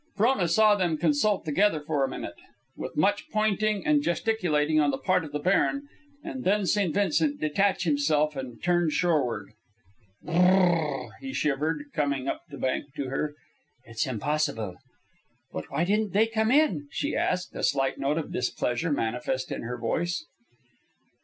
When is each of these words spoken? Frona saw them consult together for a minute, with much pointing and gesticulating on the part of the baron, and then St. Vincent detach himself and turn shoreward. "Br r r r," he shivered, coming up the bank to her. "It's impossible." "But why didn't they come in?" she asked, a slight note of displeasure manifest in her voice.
Frona 0.17 0.47
saw 0.47 0.73
them 0.75 0.97
consult 0.97 1.45
together 1.45 1.79
for 1.79 2.03
a 2.03 2.09
minute, 2.09 2.33
with 2.75 2.97
much 2.97 3.29
pointing 3.29 3.85
and 3.85 4.01
gesticulating 4.01 4.79
on 4.79 4.89
the 4.89 4.97
part 4.97 5.23
of 5.23 5.31
the 5.31 5.37
baron, 5.37 5.87
and 6.23 6.43
then 6.43 6.65
St. 6.65 6.91
Vincent 6.91 7.39
detach 7.39 7.83
himself 7.83 8.35
and 8.35 8.63
turn 8.63 8.89
shoreward. 8.89 9.51
"Br 10.23 10.31
r 10.31 10.41
r 10.41 11.03
r," 11.03 11.09
he 11.21 11.31
shivered, 11.33 11.83
coming 11.93 12.27
up 12.27 12.41
the 12.49 12.57
bank 12.57 12.85
to 12.95 13.09
her. 13.09 13.35
"It's 13.85 14.07
impossible." 14.07 14.77
"But 15.53 15.69
why 15.69 15.83
didn't 15.83 16.13
they 16.13 16.25
come 16.25 16.49
in?" 16.49 16.87
she 16.89 17.15
asked, 17.15 17.55
a 17.55 17.61
slight 17.61 17.99
note 17.99 18.17
of 18.17 18.31
displeasure 18.33 18.91
manifest 18.91 19.51
in 19.51 19.61
her 19.61 19.77
voice. 19.77 20.25